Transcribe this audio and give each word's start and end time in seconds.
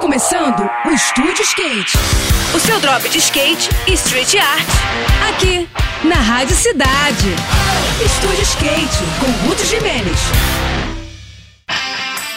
começando 0.00 0.68
o 0.86 0.90
Estúdio 0.90 1.42
Skate. 1.42 1.98
O 2.56 2.58
seu 2.58 2.80
drop 2.80 3.06
de 3.06 3.18
skate 3.18 3.68
e 3.86 3.92
street 3.92 4.34
art. 4.36 4.66
Aqui, 5.28 5.68
na 6.02 6.14
Rádio 6.14 6.56
Cidade. 6.56 7.28
Estúdio 8.04 8.42
Skate, 8.42 9.04
com 9.20 9.46
Guto 9.46 9.62
Jimenez. 9.66 10.18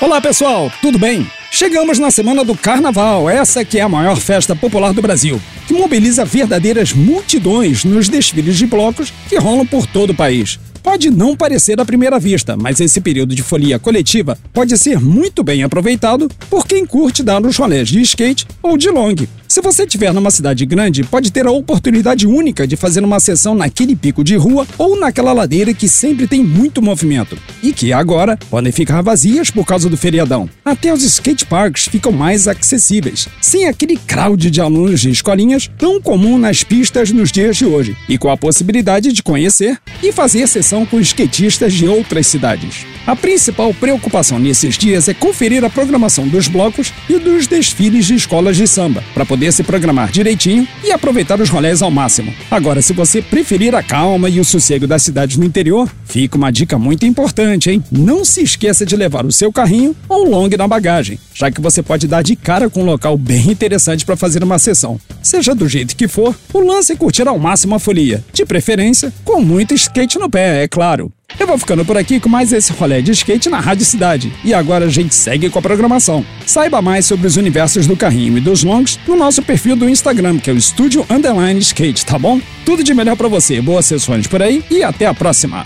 Olá 0.01 0.19
pessoal, 0.19 0.69
tudo 0.81 0.99
bem? 0.99 1.25
Chegamos 1.49 1.99
na 1.99 2.11
semana 2.11 2.43
do 2.43 2.53
Carnaval, 2.53 3.29
essa 3.29 3.63
que 3.63 3.79
é 3.79 3.81
a 3.81 3.89
maior 3.89 4.17
festa 4.17 4.53
popular 4.53 4.91
do 4.91 5.01
Brasil, 5.01 5.41
que 5.65 5.73
mobiliza 5.73 6.25
verdadeiras 6.25 6.91
multidões 6.91 7.85
nos 7.85 8.09
desfiles 8.09 8.57
de 8.57 8.65
blocos 8.65 9.13
que 9.29 9.37
rolam 9.37 9.65
por 9.65 9.87
todo 9.87 10.09
o 10.09 10.15
país. 10.15 10.59
Pode 10.83 11.09
não 11.09 11.33
parecer 11.33 11.79
à 11.79 11.85
primeira 11.85 12.19
vista, 12.19 12.57
mas 12.57 12.81
esse 12.81 12.99
período 12.99 13.33
de 13.33 13.41
folia 13.41 13.79
coletiva 13.79 14.37
pode 14.51 14.77
ser 14.77 14.99
muito 14.99 15.41
bem 15.41 15.63
aproveitado 15.63 16.29
por 16.49 16.67
quem 16.67 16.85
curte 16.85 17.23
dar 17.23 17.41
os 17.45 17.55
rolés 17.55 17.87
de 17.87 18.01
skate 18.01 18.45
ou 18.61 18.77
de 18.77 18.89
long. 18.89 19.15
Se 19.47 19.61
você 19.61 19.83
estiver 19.83 20.13
numa 20.13 20.29
cidade 20.29 20.65
grande, 20.65 21.03
pode 21.03 21.31
ter 21.31 21.47
a 21.47 21.51
oportunidade 21.51 22.27
única 22.27 22.67
de 22.67 22.75
fazer 22.75 23.01
uma 23.01 23.21
sessão 23.21 23.55
naquele 23.55 23.95
pico 23.95 24.25
de 24.25 24.35
rua 24.35 24.67
ou 24.77 24.99
naquela 24.99 25.31
ladeira 25.31 25.73
que 25.73 25.87
sempre 25.87 26.27
tem 26.27 26.43
muito 26.43 26.81
movimento 26.81 27.37
e 27.63 27.71
que 27.71 27.93
agora 27.93 28.37
podem 28.49 28.71
ficar 28.71 29.01
vazias 29.01 29.49
por 29.49 29.65
causa 29.65 29.89
do 29.89 29.97
feriadão. 29.97 30.49
Até 30.63 30.93
os 30.93 31.01
skate 31.01 31.45
parks 31.45 31.87
ficam 31.87 32.11
mais 32.11 32.47
acessíveis, 32.47 33.29
sem 33.41 33.67
aquele 33.67 33.95
crowd 33.95 34.51
de 34.51 34.61
alunos 34.61 34.99
de 34.99 35.09
escolinhas 35.09 35.71
tão 35.77 35.99
comum 36.01 36.37
nas 36.37 36.63
pistas 36.63 37.11
nos 37.11 37.31
dias 37.31 37.55
de 37.55 37.65
hoje, 37.65 37.95
e 38.07 38.17
com 38.17 38.29
a 38.29 38.37
possibilidade 38.37 39.13
de 39.13 39.23
conhecer 39.23 39.79
e 40.03 40.11
fazer 40.11 40.45
sessão 40.47 40.85
com 40.85 40.99
skatistas 40.99 41.73
de 41.73 41.87
outras 41.87 42.27
cidades. 42.27 42.85
A 43.05 43.15
principal 43.15 43.73
preocupação 43.73 44.39
nesses 44.39 44.77
dias 44.77 45.09
é 45.09 45.13
conferir 45.13 45.63
a 45.65 45.69
programação 45.69 46.27
dos 46.27 46.47
blocos 46.47 46.93
e 47.09 47.19
dos 47.19 47.47
desfiles 47.47 48.05
de 48.05 48.15
escolas 48.15 48.55
de 48.55 48.65
samba, 48.67 49.03
para 49.13 49.25
poder 49.25 49.51
se 49.51 49.63
programar 49.63 50.11
direitinho 50.11 50.67
e 50.83 50.91
aproveitar 50.91 51.39
os 51.41 51.49
rolés 51.49 51.81
ao 51.81 51.91
máximo. 51.91 52.33
Agora, 52.49 52.81
se 52.81 52.93
você 52.93 53.21
preferir 53.21 53.75
a 53.75 53.83
calma 53.83 54.29
e 54.29 54.39
o 54.39 54.45
sossego 54.45 54.87
das 54.87 55.03
cidades 55.03 55.37
no 55.37 55.45
interior, 55.45 55.89
fica 56.05 56.37
uma 56.37 56.51
dica 56.51 56.79
muito 56.79 57.05
importante, 57.05 57.52
hein? 57.69 57.83
Não 57.91 58.23
se 58.23 58.41
esqueça 58.41 58.85
de 58.85 58.95
levar 58.95 59.25
o 59.25 59.31
seu 59.31 59.51
carrinho 59.51 59.95
ou 60.07 60.29
long 60.29 60.49
na 60.57 60.67
bagagem, 60.67 61.19
já 61.33 61.49
que 61.49 61.61
você 61.61 61.81
pode 61.81 62.07
dar 62.07 62.21
de 62.21 62.35
cara 62.35 62.69
com 62.69 62.81
um 62.81 62.85
local 62.85 63.17
bem 63.17 63.51
interessante 63.51 64.05
para 64.05 64.17
fazer 64.17 64.43
uma 64.43 64.59
sessão. 64.59 64.99
Seja 65.21 65.55
do 65.55 65.67
jeito 65.67 65.95
que 65.95 66.07
for, 66.07 66.35
o 66.53 66.59
lance 66.59 66.93
é 66.93 66.95
curtir 66.95 67.27
ao 67.27 67.39
máximo 67.39 67.75
a 67.75 67.79
folia, 67.79 68.23
de 68.33 68.45
preferência 68.45 69.13
com 69.23 69.41
muito 69.41 69.73
skate 69.73 70.19
no 70.19 70.29
pé, 70.29 70.63
é 70.63 70.67
claro. 70.67 71.11
Eu 71.39 71.47
vou 71.47 71.57
ficando 71.57 71.83
por 71.83 71.97
aqui 71.97 72.19
com 72.19 72.29
mais 72.29 72.53
esse 72.53 72.71
rolê 72.73 73.01
de 73.01 73.11
skate 73.11 73.49
na 73.49 73.59
Rádio 73.59 73.85
Cidade. 73.85 74.31
E 74.43 74.53
agora 74.53 74.85
a 74.85 74.89
gente 74.89 75.15
segue 75.15 75.49
com 75.49 75.59
a 75.59 75.61
programação. 75.61 76.25
Saiba 76.45 76.81
mais 76.81 77.05
sobre 77.05 77.27
os 77.27 77.37
universos 77.37 77.87
do 77.87 77.97
carrinho 77.97 78.37
e 78.37 78.41
dos 78.41 78.63
longs 78.63 78.99
no 79.07 79.15
nosso 79.15 79.41
perfil 79.41 79.75
do 79.75 79.89
Instagram, 79.89 80.37
que 80.37 80.49
é 80.49 80.53
o 80.53 80.57
Estúdio 80.57 81.05
Underline 81.09 81.59
Skate, 81.59 82.05
tá 82.05 82.19
bom? 82.19 82.39
Tudo 82.65 82.83
de 82.83 82.93
melhor 82.93 83.15
para 83.15 83.27
você, 83.27 83.59
boas 83.61 83.85
sessões 83.85 84.27
por 84.27 84.41
aí 84.41 84.63
e 84.69 84.83
até 84.83 85.05
a 85.05 85.13
próxima. 85.13 85.65